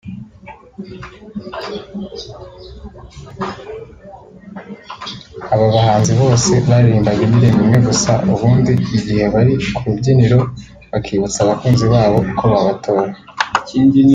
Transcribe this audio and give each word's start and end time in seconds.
Aba 5.53 5.67
bahanzi 5.73 6.11
bose 6.21 6.51
baririmbaga 6.67 7.21
indirimbo 7.23 7.59
imwe 7.63 7.79
gusa 7.87 8.11
ubundi 8.33 8.73
igihe 8.95 9.23
bari 9.33 9.53
ku 9.75 9.79
rubyiniro 9.87 10.39
bakibutsa 10.91 11.37
abakunzi 11.41 11.85
babo 11.93 12.17
uko 12.31 12.43
babatora 12.53 13.11